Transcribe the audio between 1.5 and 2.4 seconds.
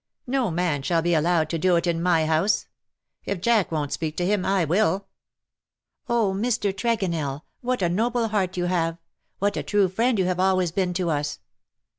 to do it in my